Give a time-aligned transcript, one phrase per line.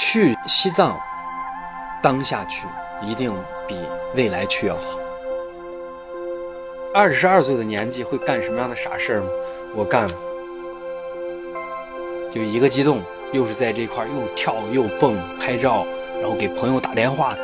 [0.00, 0.96] 去西藏，
[2.00, 2.68] 当下去
[3.02, 3.34] 一定
[3.66, 3.76] 比
[4.14, 4.96] 未来去要好。
[6.94, 9.26] 二十二岁的年纪会干什么样的傻事儿吗？
[9.74, 10.14] 我干了，
[12.30, 13.02] 就一个激动，
[13.32, 15.84] 又是在这块又跳又蹦拍照，
[16.20, 17.36] 然后给朋友打电话。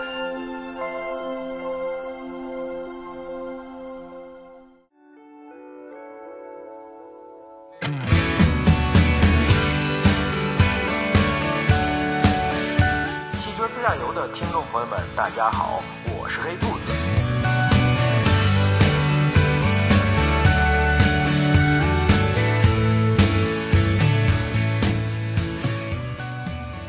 [14.55, 16.95] 众朋友们，大家好，我是黑兔子。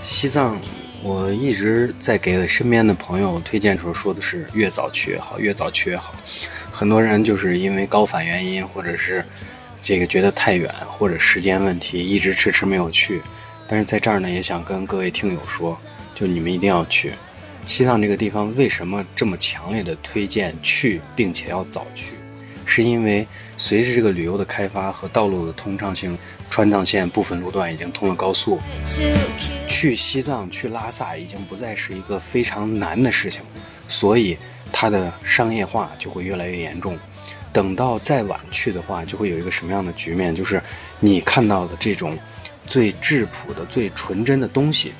[0.03, 0.59] 西藏，
[1.01, 6.13] 我一直在给身边的朋友推荐时候说的是越早去越好，越早去越好。
[6.71, 9.25] 很多人就是因为高反原因，或者是
[9.81, 13.23] 这个觉得太远，或者时间问题，一直迟迟没有去。
[13.67, 15.75] 但是在这儿呢，也想跟各位听友说，
[16.13, 17.11] 就你们一定要去
[17.67, 18.55] 西藏这个地方。
[18.55, 22.13] 为什么这么强烈的推荐去，并且要早去？
[22.67, 23.27] 是因为
[23.57, 26.17] 随着这个旅游的开发和道路的通畅性，
[26.49, 28.59] 川藏线部分路段已经通了高速，
[29.67, 33.41] 去西藏、去拉萨已经不再是一个非常难的事情，
[33.87, 34.35] 所以
[34.71, 36.97] 它的商业化就会越来越严重。
[37.53, 40.35] 等到再晚去的话，就会有一个什么样的局面？
[40.35, 40.61] 就是
[40.99, 42.17] 你看到的这种
[42.65, 44.91] 最质朴的、最纯真的东西，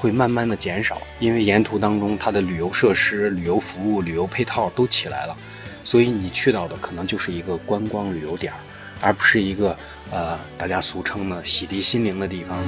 [0.00, 5.36] 会慢慢的减少，因为沿途当中它的旅游设施、旅游服务、旅游配套都起来了。
[5.84, 8.58] 所以你去到的可能就是一个观光旅游点儿，
[9.02, 9.76] 而不是一个
[10.10, 12.58] 呃大家俗称的洗涤心灵的地方。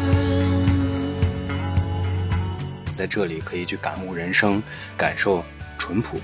[2.94, 4.62] 在这里可以去感悟人生，
[4.94, 5.42] 感受
[5.78, 6.18] 淳朴。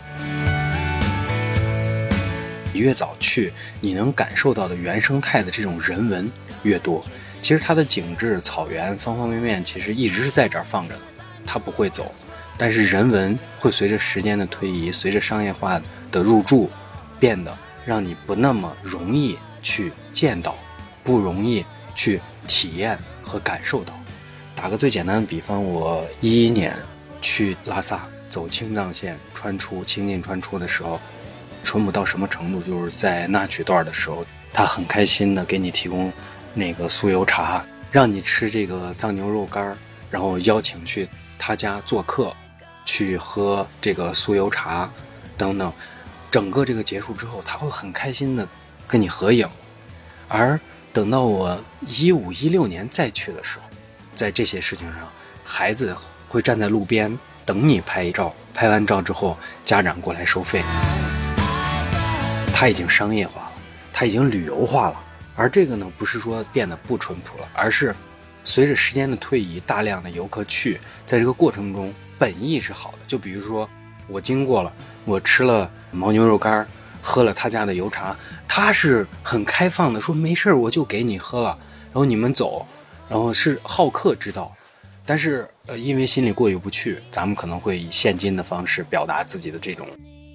[2.71, 6.31] 你越早去，你能感受到的原生态的这种人文
[6.65, 7.03] 越多。
[7.49, 11.01] 其实它的景致、草原方方面面，其实一直是在这儿放着的，
[11.47, 12.15] 它不会走。
[12.59, 15.81] 但是人文会随着时间的推移，随着商业化
[16.13, 16.69] 的入驻，
[17.19, 17.57] 变得
[17.87, 20.59] 让你不那么容易去见到，
[21.03, 21.65] 不容易
[21.95, 23.99] 去体验和感受到。
[24.55, 26.77] 打个最简单的比方，我一一年
[27.23, 31.01] 去拉萨走青藏线穿出清进穿出的时候，
[31.65, 32.61] 淳朴到什么程度？
[32.61, 36.13] 就是在那曲段的时候，他很开心的给你提供
[36.59, 39.77] 那个酥油茶，让你吃这个藏牛肉干
[40.11, 41.09] 然后邀请去
[41.39, 42.35] 他家做客。
[42.91, 44.89] 去喝这个酥油茶，
[45.37, 45.71] 等等，
[46.31, 48.49] 整个这个结束之后，他会很开心的
[48.87, 49.47] 跟你合影。
[50.27, 50.59] 而
[50.91, 53.67] 等到我一五一六年再去的时候，
[54.15, 55.07] 在这些事情上，
[55.45, 55.95] 孩子
[56.31, 60.63] 会站在路边等你拍照，拍完照之后，家长过来收费。
[62.55, 63.53] 他已经商业化了，
[63.93, 64.99] 他已经旅游化了。
[65.39, 67.95] 而这个呢，不是说变得不淳朴了，而是
[68.43, 71.95] 随着时间的推移，大量的游客去，在这个过程中。
[72.19, 73.71] 本意是好的，就比如说，
[74.09, 74.73] 我经过了，
[75.05, 76.67] 我吃了牦牛肉干，
[77.01, 78.17] 喝了他家的油茶，
[78.49, 81.57] 他是很开放的，说没事儿，我就给你喝了，
[81.93, 82.67] 然后你们走，
[83.09, 84.53] 然后是好客之道。
[85.07, 89.87] 但是呃，因为心里过意不去，咱们可能会以现金的方式表达自己的这种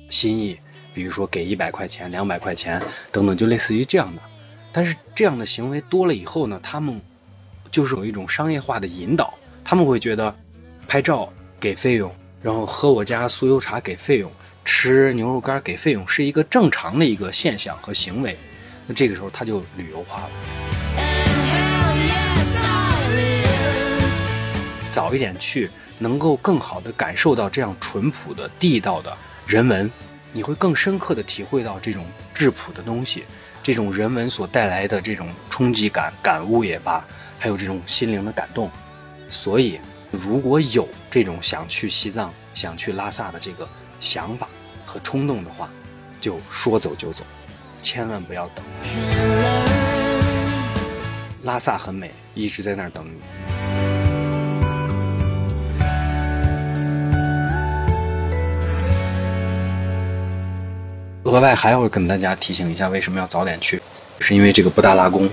[0.09, 0.57] 心意，
[0.93, 2.81] 比如说给一百块钱、两百块钱
[3.11, 4.21] 等等，就类似于这样的。
[4.73, 6.99] 但是这样的行为多了以后呢，他们
[7.71, 10.35] 就是有一种商业化的引导，他们会觉得
[10.87, 11.31] 拍照。
[11.59, 14.29] 给费用，然后喝我家酥油茶给费用，
[14.65, 18.37] 吃牛肉干给费用，是一个正常的一个现象和行为。
[18.85, 20.29] 那这个时候他就旅游化了。
[24.89, 25.69] 早一点去，
[25.99, 29.15] 能够更好的感受到这样淳朴的地道的
[29.47, 29.89] 人文，
[30.33, 33.23] 你会更深刻的体会到这种质朴的东西，
[33.63, 37.03] 这种人文所带来的这种冲击感、感悟也罢，
[37.39, 38.69] 还有这种心灵的感动。
[39.29, 39.79] 所以。
[40.15, 43.67] 如果有这种想去西藏、想去拉萨的这个
[43.99, 44.47] 想法
[44.85, 45.67] 和冲动的话，
[46.21, 47.23] 就说走就走，
[47.81, 48.63] 千万不要等。
[51.41, 53.42] 拉萨很美，一直在那儿等你。
[61.33, 63.81] 额外还要跟大家提醒一下，为什么要早点去？
[64.19, 65.27] 是因为这个布达拉宫。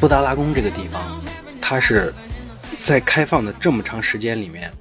[0.00, 1.22] 布达拉宫这个地方，
[1.60, 2.14] 它是
[2.80, 4.72] 在开放的这么长时间里面，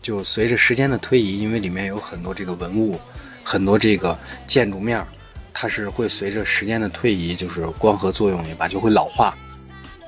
[0.00, 3.00] 就随着时间的推移，因为里面有很多这个文物，
[3.42, 4.16] 很多这个
[4.46, 5.04] 建筑面
[5.52, 9.36] 它是会随着时间的推移，就是光合作用也罢，就会老化。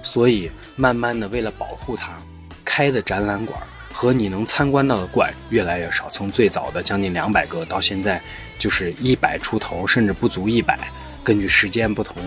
[0.06, 2.12] 所以慢慢的，为了保护它，
[2.64, 3.60] 开的展览馆
[3.92, 8.22] 和你能参观到的馆越来越少，从最早的将近两百个，到现在
[8.56, 10.78] 就是一百出头，甚至不足一百。
[11.24, 12.22] 根据时间不同，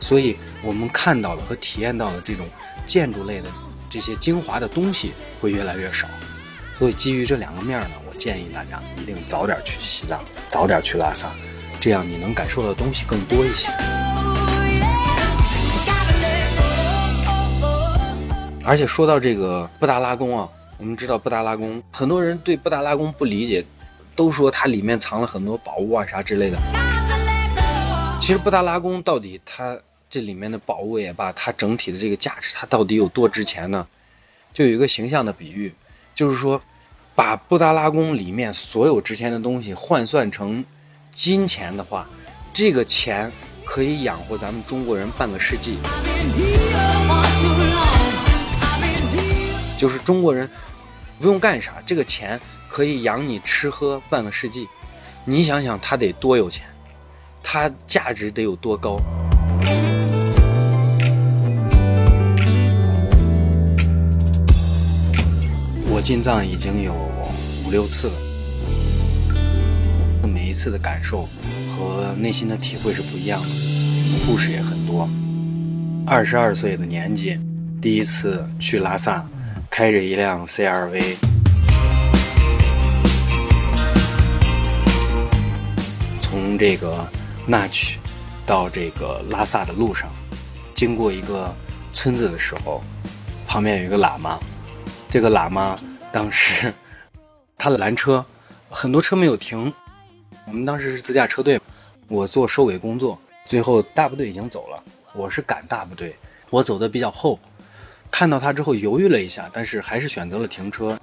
[0.00, 2.44] 所以我们看到的和体验到的这种
[2.84, 3.48] 建筑类的
[3.88, 6.08] 这些精华的东西会越来越少。
[6.76, 11.30] 所以基于这两个面呢，我建议大家一定早点去西藏，早点去拉萨，
[11.78, 13.70] 这样你能感受到的东西更多一些。
[18.64, 20.48] 而且说到这个布达拉宫啊，
[20.78, 23.64] 我们知道布达拉宫，很多人对布达拉宫不理解，
[24.14, 26.56] 都说它里面藏了很多宝物啊啥之类的。
[28.20, 29.76] 其实布达拉宫到底它
[30.08, 33.84] 这里面的宝物也罢，它整体的这个价值，它到底有多值钱呢？
[34.52, 35.74] 就有一个形象的比喻，
[36.14, 36.62] 就是说，
[37.16, 40.64] 把布达拉宫里面所有值钱的东西换算成
[41.10, 42.06] 金钱的话，
[42.52, 43.32] 这个钱
[43.64, 45.78] 可以养活咱们中国人半个世纪。
[49.82, 50.48] 就是中国人
[51.18, 54.68] 不用干啥，这个钱可以养你吃喝半个世纪。
[55.24, 56.64] 你想想，他得多有钱，
[57.42, 59.00] 他价值得有多高？
[65.90, 66.94] 我进藏已经有
[67.66, 68.14] 五六次了，
[70.32, 71.28] 每一次的感受
[71.76, 73.48] 和内心的体会是不一样的，
[74.28, 75.10] 故事也很多。
[76.06, 77.36] 二十二岁的年纪，
[77.80, 79.26] 第一次去拉萨。
[79.74, 81.16] 开着一辆 CRV，
[86.20, 87.08] 从这个
[87.46, 87.98] 纳曲
[88.44, 90.10] 到这个拉萨的路上，
[90.74, 91.50] 经过一个
[91.90, 92.82] 村子的时候，
[93.46, 94.38] 旁边有一个喇嘛。
[95.08, 95.80] 这个喇嘛
[96.12, 96.70] 当时
[97.56, 98.22] 他的拦车，
[98.68, 99.72] 很多车没有停。
[100.46, 101.58] 我们当时是自驾车队，
[102.08, 103.18] 我做收尾工作。
[103.46, 104.84] 最后大部队已经走了，
[105.14, 106.14] 我是赶大部队，
[106.50, 107.40] 我走的比较后。
[108.12, 110.96] 看到他之后犹豫了一下，但是还是选择了停车。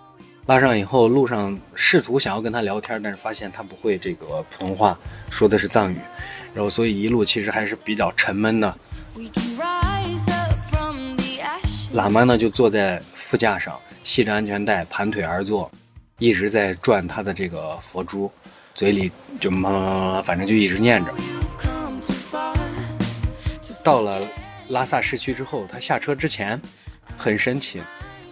[0.45, 4.97] 拉上以后，路上试图想要跟他聊天，但是发现他不会这个普通话，
[5.29, 5.97] 说的是藏语，
[6.53, 8.77] 然后所以一路其实还是比较沉闷的。
[11.95, 15.69] 喇嘛呢就坐在副驾上，系着安全带，盘腿而坐，
[16.19, 18.31] 一直在转他的这个佛珠，
[18.75, 21.11] 嘴里就嘛嘛嘛嘛，反正就一直念着。
[23.83, 24.21] 到了
[24.69, 26.61] 拉萨市区之后，他下车之前。
[27.19, 27.81] 很神奇，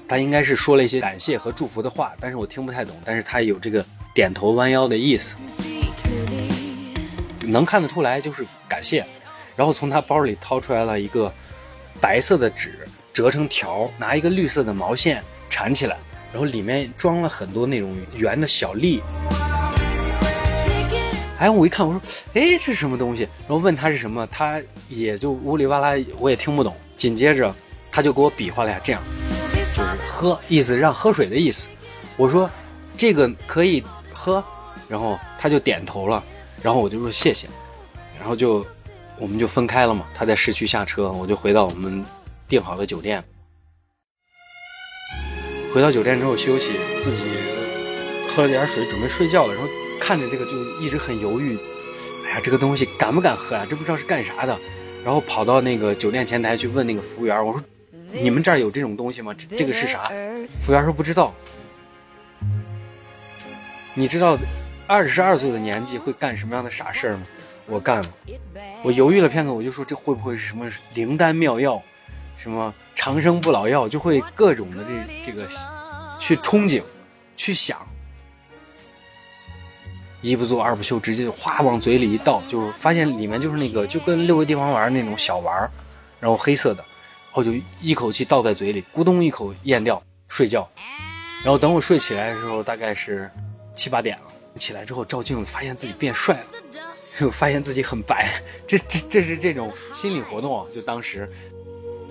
[0.07, 2.95] 他应该是说了一些感谢和祝福的话，但是我听不太懂。
[3.03, 3.85] 但是他有这个
[4.15, 5.35] 点头弯腰的意思，
[7.41, 9.05] 能看得出来就是感谢。
[9.57, 11.29] 然后从他包里掏出来了一个
[11.99, 15.97] 白色的纸，折成条，拿一个绿色的毛线缠起来，
[16.31, 19.01] 然后里面装了很多那种圆的小粒。
[21.39, 22.01] 哎，我一看，我说，
[22.35, 23.23] 哎，这是什么东西？
[23.41, 26.73] 然后问他是什么，他也就呜里哇啦，我也听不懂。
[26.95, 27.53] 紧接着。
[27.97, 29.01] 他就给我比划了呀，这样
[29.73, 31.67] 就是喝，意思让喝水的意思。
[32.15, 32.47] 我说
[32.95, 33.83] 这个可以
[34.13, 34.43] 喝，
[34.87, 36.23] 然后他就点头了，
[36.61, 37.47] 然后我就说谢谢，
[38.19, 38.63] 然后就
[39.17, 40.05] 我们就分开了嘛。
[40.13, 42.05] 他在市区下车，我就回到我们
[42.47, 43.23] 订好的酒店。
[45.73, 47.23] 回到酒店之后休息，自己
[48.29, 49.55] 喝了点水，准备睡觉了。
[49.55, 49.67] 然后
[49.99, 51.57] 看着这个就一直很犹豫，
[52.27, 53.65] 哎呀，这个东西敢不敢喝呀？
[53.67, 54.55] 这不知道是干啥的。
[55.03, 57.59] 然后跑到那个酒店前台去问那个服务员，我说。
[58.11, 59.33] 你们这儿有这种东西吗？
[59.55, 60.11] 这个是啥？
[60.61, 61.33] 服务员说不知道。
[63.93, 64.37] 你知道
[64.85, 67.23] 二十二岁的年纪会干什么样的傻事儿吗？
[67.65, 68.09] 我干了。
[68.83, 71.81] 我犹豫了片刻，我就说这会不会是什么灵丹妙药，
[72.35, 73.89] 什么长生不老药？
[73.89, 75.47] 就会各种的这这个
[76.19, 76.81] 去憧憬，
[77.35, 77.85] 去想。
[80.21, 85.71] 一不做二不休，直接就哗往嘴里一倒，就是发现里面就是那个就跟六味地黄丸那种小丸儿，
[86.19, 86.85] 然后黑色的。
[87.37, 90.67] 后就一口气倒在嘴里，咕咚一口咽掉，睡觉。
[91.43, 93.29] 然后等我睡起来的时候，大概是
[93.75, 94.23] 七八点了。
[94.55, 96.79] 起来之后照镜子，发现自己变帅了，
[97.15, 98.41] 就发现自己很白。
[98.65, 100.65] 这这这是这种心理活动啊！
[100.73, 101.31] 就当时，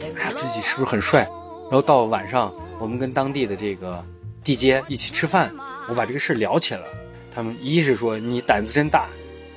[0.01, 1.23] 哎呀，自己是不是很帅？
[1.65, 4.01] 然后到晚上，我们跟当地的这个
[4.45, 5.53] 地接一起吃饭，
[5.89, 6.87] 我把这个事聊起来了。
[7.35, 9.09] 他们一是说你胆子真大，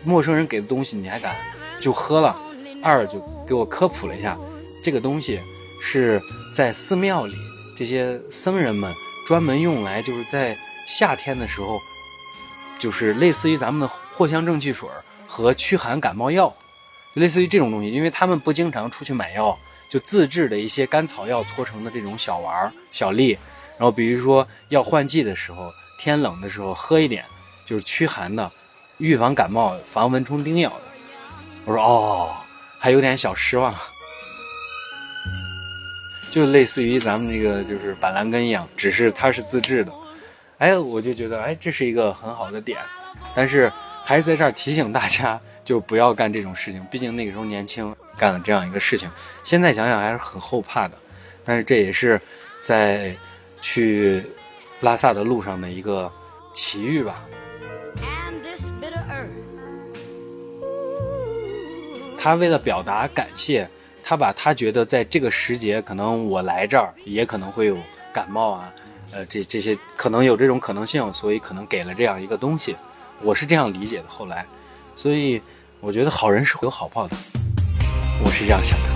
[0.03, 1.35] 陌生人给的东西你还敢
[1.79, 2.35] 就喝了；
[2.81, 4.35] 二就给我科普了一下
[4.83, 5.39] 这个东西。
[5.81, 6.21] 是
[6.51, 7.36] 在寺庙里，
[7.75, 8.93] 这些僧人们
[9.27, 10.57] 专门用来，就是在
[10.88, 11.79] 夏天的时候，
[12.77, 14.88] 就是类似于咱们的藿香正气水
[15.27, 16.53] 和驱寒感冒药，
[17.13, 19.57] 类似于这种东西，因为他们不经常出去买药，
[19.89, 23.38] 就自制的一些甘草药搓成的这种小丸、小粒，
[23.77, 27.25] 然后比如说要换季的时候，天冷的时候喝一点，
[27.65, 28.51] 就是驱寒的，
[28.98, 30.81] 预防感冒、防蚊虫叮咬的。
[31.65, 32.36] 我说哦，
[32.79, 33.74] 还有点小失望。
[36.29, 39.91] 就类似于咱们那个就是板蓝根一样，只是它是自制的。
[40.57, 42.79] 哎，我就觉得哎，这是一个很好的点，
[43.33, 43.71] 但是
[44.03, 46.86] 还是在这儿提醒大家，就不要干这种事情。
[46.91, 49.09] 毕竟那个时候年轻，干了这样一个事情，
[49.43, 50.98] 现在想想还是很后怕的。
[51.45, 52.19] 但是这也是
[52.62, 53.15] 在
[53.62, 54.24] 去
[54.81, 56.12] 拉萨的路上的一个
[56.53, 57.15] 奇遇吧。
[62.17, 63.67] 他为了表达感谢，
[64.09, 67.77] 他把他觉得在这个时节，可能我来这儿也可能会有
[68.11, 68.73] 感冒啊，
[69.11, 72.75] 呃，这这些可能有这种可能性，所以可能给了这样一个东西，
[73.21, 74.05] 我是这样理解的。
[74.07, 74.43] 后来，
[74.95, 75.39] 所以
[75.79, 77.15] 我觉得好人是会有好报的，
[78.25, 78.89] 我是这样想的。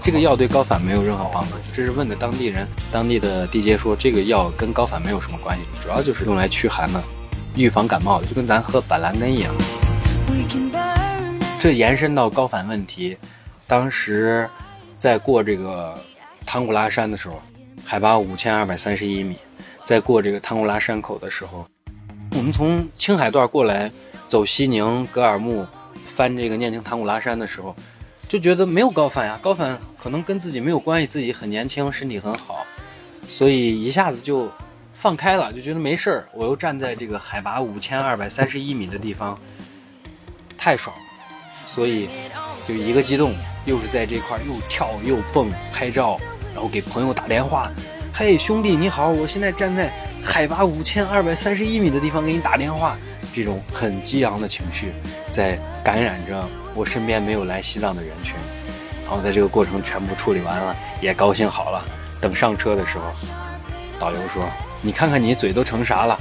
[0.00, 7.02] 这个药对高反没有任何帮助，这是问的当地人，当地的地接说这个药跟高反没有什么关系，主要就是用来驱寒的，
[7.56, 9.52] 预防感冒，就跟咱喝板蓝根一样。
[11.60, 13.18] 这延伸到高反问题，
[13.66, 14.48] 当时
[14.96, 15.94] 在过这个
[16.46, 17.38] 唐古拉山的时候，
[17.84, 19.36] 海拔五千二百三十一米，
[19.84, 21.68] 在过这个唐古拉山口的时候，
[22.30, 23.92] 我们从青海段过来，
[24.26, 25.66] 走西宁、格尔木，
[26.06, 27.76] 翻这个念青唐古拉山的时候，
[28.26, 32.64] 就觉得没有高反呀，高反可能跟自己没有关系，自己很年轻，身体很好，
[33.28, 34.50] 所以一下子就
[34.94, 36.26] 放开了，就觉得没事儿。
[36.32, 39.38] 我又站在这个海拔五千二百三十一米的地方，
[40.56, 41.02] 太爽了。
[41.72, 42.08] 所以，
[42.66, 43.32] 就一个激动，
[43.64, 46.18] 又是在这块又跳又蹦拍照，
[46.52, 47.70] 然后给朋友打电话，
[48.12, 49.88] 嘿兄弟你好，我现在站在
[50.20, 52.98] 海拔五千二百三十一米的地方给你打电话，
[53.32, 54.92] 这种很激昂的情绪
[55.30, 58.34] 在感染着我身边没有来西藏的人群，
[59.04, 61.84] 然后在这个过程全部处理完了，也高兴好了。
[62.20, 63.04] 等上车的时候，
[63.96, 64.44] 导游说
[64.82, 66.18] ：“你看看你嘴都成啥了，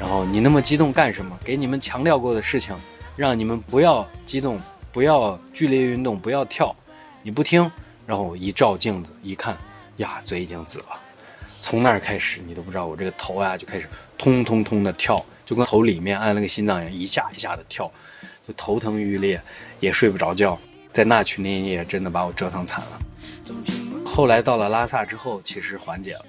[0.00, 1.38] 然后你那么激动干什么？
[1.44, 2.74] 给你们强调过的事情，
[3.16, 4.58] 让你们不要激动。”
[4.92, 6.74] 不要剧烈运动，不要跳，
[7.22, 7.70] 你不听，
[8.06, 9.56] 然后一照镜子一看，
[9.98, 11.00] 呀，嘴已经紫了。
[11.60, 17.90] 从那儿开始，你都不知道我这个头啊就开始通通通的跳，就跟头里面按了个心脏一样，一下一下的跳，
[18.46, 19.40] 就头疼欲裂，
[19.80, 20.58] 也睡不着觉。
[20.92, 23.00] 在那曲那一夜，真的把我折腾惨了。
[24.06, 26.24] 后来到了拉萨之后，其实缓解了，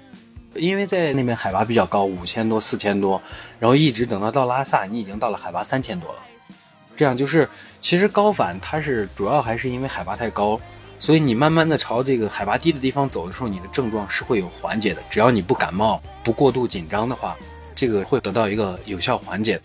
[0.54, 3.20] 因为在那边海拔比较高，五千多、四千多，
[3.58, 6.18] 然后一直等到到拉萨，你已经到了海拔三千多了。
[7.00, 7.48] 这样就是，
[7.80, 10.60] 其实高反它是主要还是因为海拔太高，
[10.98, 15.00] 所以你慢慢的朝这个海拔低的地方走的时候，你的症状是会有缓解的。
[15.08, 17.34] 只要你不感冒、不过度紧张的话，
[17.74, 19.58] 这个会得到一个有效缓解。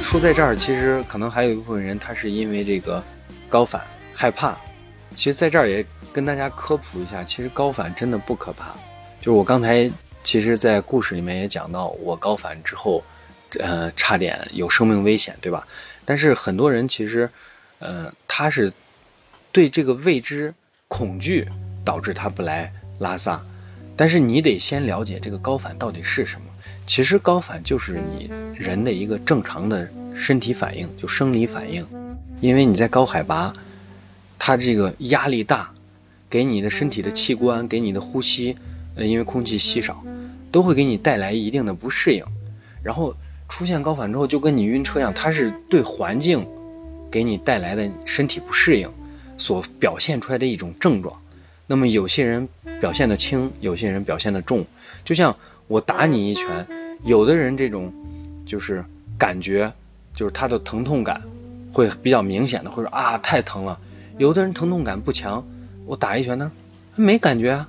[0.00, 3.00] 说在这儿，其实可能还有一部分人他是因为这个
[3.48, 3.80] 高反
[4.12, 4.56] 害怕。
[5.14, 8.74] 其实在这儿也跟大家科普一下，其实高反真的不可怕。
[9.20, 9.88] 就是我刚才
[10.24, 13.00] 其实，在故事里面也讲到，我高反之后。
[13.58, 15.66] 呃，差点有生命危险，对吧？
[16.04, 17.28] 但是很多人其实，
[17.78, 18.72] 呃，他是
[19.52, 20.54] 对这个未知
[20.88, 21.46] 恐惧
[21.84, 23.44] 导致他不来拉萨。
[23.94, 26.46] 但是你得先了解这个高反到底是什么。
[26.86, 31.86] 其实高反就是你人的一个正常的身体反应，就生理反应。
[32.40, 33.52] 因为你在高海拔，
[34.38, 35.72] 它这个压力大，
[36.30, 38.56] 给你的身体的器官，给你的呼吸，
[38.96, 40.02] 呃，因为空气稀少，
[40.50, 42.24] 都会给你带来一定的不适应，
[42.82, 43.14] 然后。
[43.52, 46.46] 出现高反之后，就跟你晕车一样，它是对环境
[47.10, 48.90] 给你带来的身体不适应
[49.36, 51.14] 所表现出来的一种症状。
[51.66, 52.48] 那么有些人
[52.80, 54.64] 表现的轻，有些人表现的重。
[55.04, 55.36] 就像
[55.68, 56.66] 我打你一拳，
[57.04, 57.92] 有的人这种
[58.46, 58.82] 就是
[59.18, 59.70] 感觉
[60.14, 61.20] 就是他的疼痛感
[61.74, 63.78] 会比较明显的，会说啊太疼了。
[64.16, 65.46] 有的人疼痛感不强，
[65.84, 66.50] 我打一拳呢
[66.96, 67.68] 没感觉啊。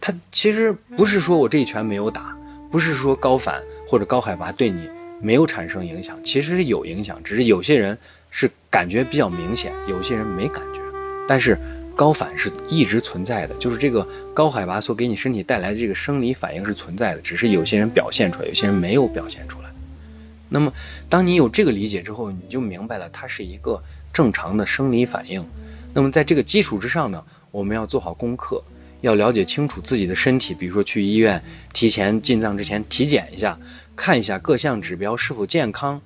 [0.00, 2.34] 他其实不是说我这一拳没有打，
[2.70, 4.88] 不是说高反或者高海拔对你。
[5.22, 7.96] 没有产生影响，其实是有影响，只是有些人
[8.30, 10.80] 是感觉比较明显，有些人没感觉。
[11.28, 11.56] 但是
[11.94, 19.70] 高反是一直存在的，就是这个高海拔所给你身体带来的这个生理反应是存在的，只是有些人表现出来，有些人没有表现出来。
[20.48, 20.72] 那么，
[21.08, 25.42] 当你有这个理解之后，你就明白了，它是一个正常的生理反应。
[25.94, 28.62] 那么，在这个基础之上呢，我们要做好功课，
[29.02, 31.44] 要了解清楚自己的身体，比如说去医院
[31.74, 33.58] 提前进藏之前体检一下。
[33.94, 36.00] 看一下各项指标是否健康，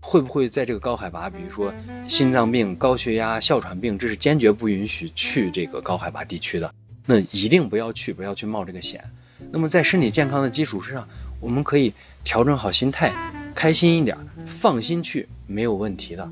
[0.00, 1.74] 会不会在这个高海拔，比如说
[2.06, 6.72] 心脏病、高血压、哮喘病，这是坚决不允许去这个高海拔地区的，
[7.06, 9.02] 那一定不要去，不要去冒这个险。
[9.50, 11.06] 那么在身体健康的基础之上，
[11.40, 11.92] 我们可以
[12.22, 13.12] 调整好心态，
[13.52, 14.16] 开心一点，
[14.46, 16.30] 放心去，没有问题的。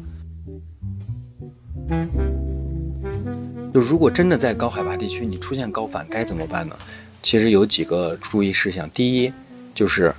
[3.76, 6.74] 就如果真的在高海拔地区你出现高反该怎么办呢？
[7.20, 9.30] 其实有几个注意事项，第一
[9.74, 10.14] 就是。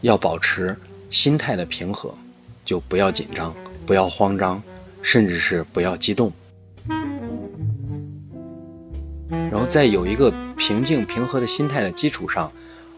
[0.00, 0.74] 要保持
[1.10, 2.14] 心态的平和，
[2.64, 3.52] 就不要紧张，
[3.84, 4.62] 不要慌张，
[5.02, 6.32] 甚至是不要激动。
[9.28, 12.50] 然后在有一个平静平和的心态的基础上，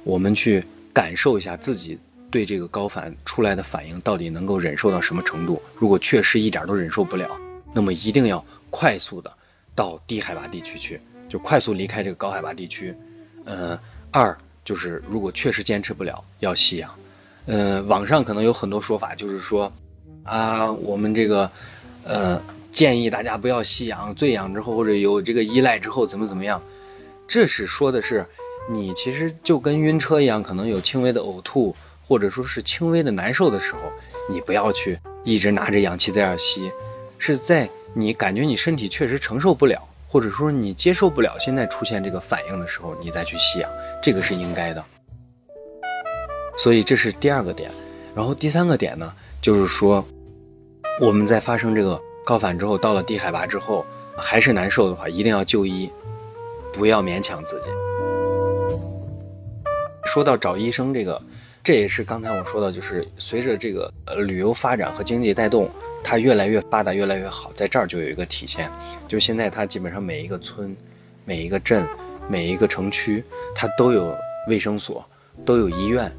[0.05, 0.63] 我们去
[0.93, 1.99] 感受一下自己
[2.31, 5.61] 对这个高反出来的反应到底能够忍受到什么程度。
[5.77, 7.29] 如果确实一点都忍受不了，
[7.73, 9.33] 那么一定要快速的
[9.79, 12.93] 到低海拔地区去，就快速离开这个高海拔地区。
[13.45, 13.79] 呃，
[14.11, 16.93] 二就是如果确实坚持不了，要吸氧。
[17.47, 19.73] 呃，网上可能有很多说法，就是说，
[20.25, 21.49] 啊，我们这个，
[22.03, 22.43] 呃，
[22.73, 26.61] 建议大家不要吸氧，醉氧之后或者有这个依赖之后怎么怎么样。
[27.29, 28.27] 这是说的是，
[28.69, 33.81] 你其实就跟晕车一样，可能有轻微的呕吐，或者说是轻微的难受的时候，
[34.29, 36.73] 你不要去一直拿着氧气在那吸。
[37.17, 43.71] 是在你感觉你身体确实承受不了，或者说你接受不了现在出现这个反应的时候，你再去吸氧，
[44.03, 44.85] 这个是应该的。
[46.57, 47.71] 所以这是第二个点，
[48.15, 50.05] 然后第三个点呢，就是说
[51.01, 53.85] 我们在发生这个高反之后，到了低海拔之后
[54.17, 55.91] 还是难受的话，一定要就医，
[56.73, 57.69] 不要勉强自己。
[60.05, 61.21] 说到找医生这个，
[61.63, 65.71] 这也是刚才我说的，就是随着这个旅游发展和经济带动。
[66.03, 68.71] 它越来越发达，越来越好，在这儿就有一个体现，
[69.07, 70.75] 就现在它基本上每一个村、
[71.25, 71.87] 每一个镇、
[72.29, 73.23] 每一个城区，
[73.55, 74.17] 它都有
[74.49, 75.05] 卫生所，
[75.45, 76.11] 都有医院，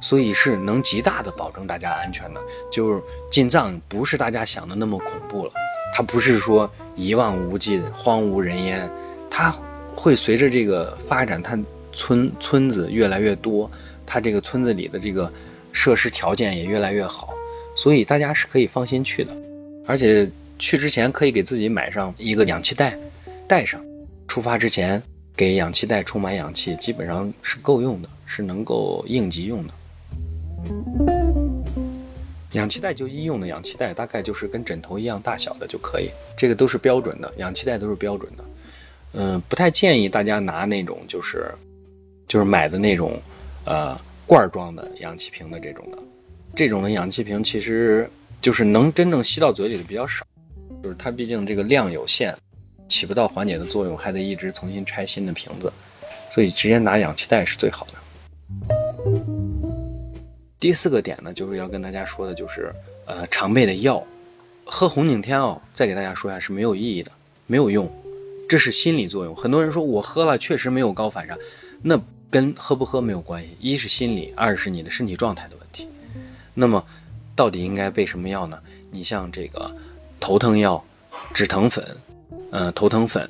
[0.00, 2.40] 所以是能极大的保证大家安全的。
[2.70, 5.52] 就是进藏不是大家想的那么恐怖了，
[5.94, 8.90] 它不是说一望无际、荒无人烟，
[9.30, 9.54] 它
[9.94, 11.58] 会随着这个发展，它
[11.92, 13.70] 村村子越来越多，
[14.04, 15.32] 它这个村子里的这个
[15.72, 17.32] 设施条件也越来越好。
[17.76, 19.36] 所以大家是可以放心去的，
[19.86, 20.28] 而且
[20.58, 22.98] 去之前可以给自己买上一个氧气袋，
[23.46, 23.80] 带上。
[24.26, 25.00] 出发之前
[25.36, 29.74] 给氧气袋充满氧气，基本上是够用的，是能够应急用的。
[32.52, 38.44] 氧气袋就医用的氧气袋，大概就是跟枕头一样大小的就可以，这个都是标准的，氧气袋都是标准的。
[39.12, 41.50] 嗯，不太建议大家拿那种就是
[42.26, 43.18] 就是买的那种
[43.64, 45.98] 呃罐装的氧气瓶的这种的。
[46.56, 48.10] 这种的氧气瓶其实
[48.40, 50.24] 就是能真正吸到嘴里的比较少，
[50.82, 52.34] 就是它毕竟这个量有限，
[52.88, 55.70] 起不到缓解的作用，还得一直重新拆新的瓶子，
[56.32, 57.98] 所以直接拿氧气袋是最好的。
[60.58, 62.72] 第四个点呢，就是要跟大家说的，就是
[63.04, 64.02] 呃常备的药，
[64.64, 67.12] 喝红景天哦，再给大家说一下是没有意义的，
[67.46, 67.86] 没有用，
[68.48, 69.36] 这是心理作用。
[69.36, 71.36] 很多人说我喝了确实没有高反啥，
[71.82, 75.86] 那跟喝不喝没有关系，一是心理，二是你的身体状态的问题。
[76.58, 76.82] 那么，
[77.34, 78.58] 到底应该备什么药呢？
[78.90, 79.70] 你像这个
[80.18, 80.82] 头疼药、
[81.34, 81.84] 止疼粉，
[82.50, 83.28] 呃，头疼粉，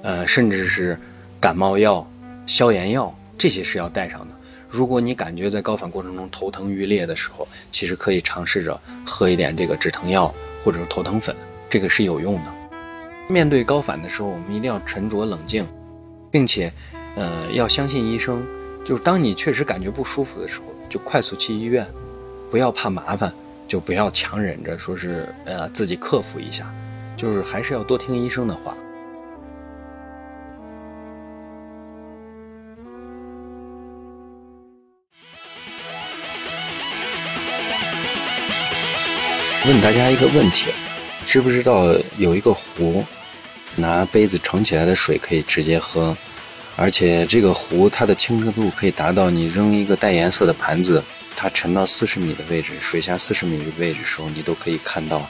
[0.00, 0.96] 呃，甚至是
[1.40, 2.08] 感冒药、
[2.46, 4.28] 消炎药，这些是要带上的。
[4.68, 11.34] 如果你感觉在高反过程中头疼欲裂的时候，其实可以尝试着喝一点这个止疼药或者是头疼粉，
[11.68, 12.54] 这个是有用的。
[13.28, 15.66] 面对高反的时候，我们一定要沉着冷静，
[16.30, 16.72] 并且，
[17.16, 18.46] 呃，要相信医生。
[18.84, 21.86] 就是当你确实感觉不舒服的时候，就快速去医院。
[22.50, 23.32] 不要怕麻烦，
[23.66, 26.72] 就不要强忍着，说是呃自己克服一下，
[27.16, 28.74] 就是还是要多听医生的话。
[39.66, 40.72] 问大家一个问题，
[41.26, 43.04] 知不知道有一个壶，
[43.76, 46.16] 拿杯子盛起来的水可以直接喝，
[46.76, 51.04] 而且这个壶它的清澈度可以达到你扔一个带颜色的盘子。
[51.40, 55.24] 它沉到四十米的位置，水下四十米的位置时候，你都可以看到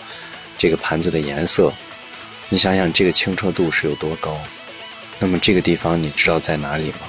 [0.56, 1.70] 这个盘子的颜色。
[2.48, 4.34] 你想想，这个清澈度是有多高？
[5.18, 7.00] 那么这个地方你知道在哪里吗？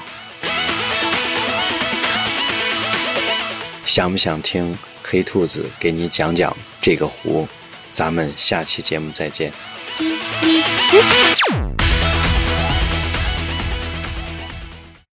[3.85, 7.47] 想不想听黑兔子给你讲讲这个湖？
[7.93, 9.53] 咱们下期节目再见。